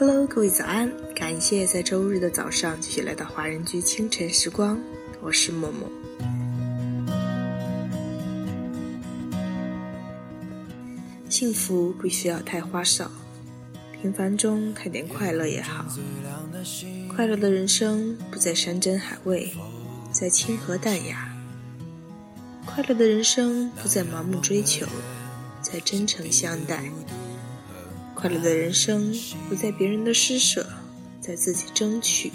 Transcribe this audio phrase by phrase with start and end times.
[0.00, 0.88] Hello，各位早安！
[1.12, 4.78] 感谢在周日的早上继续来到华人居清晨时光，
[5.20, 5.90] 我是默默。
[11.28, 13.10] 幸福不需要太花哨，
[14.00, 15.84] 平凡中看点快乐也好。
[17.12, 19.52] 快乐的人生不在山珍海味，
[20.12, 21.36] 在清和淡雅。
[22.64, 24.86] 快乐的人生不再盲目追求，
[25.60, 26.84] 在真诚相待。
[28.18, 29.14] 快乐的人生
[29.48, 30.66] 不在别人的施舍，
[31.20, 32.32] 在自己争取。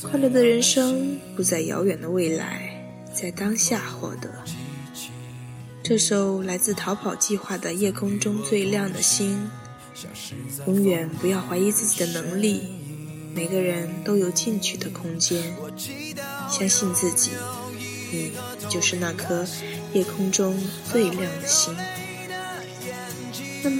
[0.00, 4.30] 快乐的人生不在遥远的未来，在当下获得。
[5.82, 9.50] 这首来自逃跑计划的《夜空中最亮的星》，
[10.68, 12.68] 永远不要怀疑自己的能力，
[13.34, 15.42] 每个人都有进取的空间，
[16.48, 17.32] 相信自己。
[18.12, 18.30] 你
[18.70, 19.44] 就是那颗
[19.92, 20.56] 夜空中
[20.88, 21.76] 最亮的星。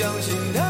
[0.00, 0.69] 相信他。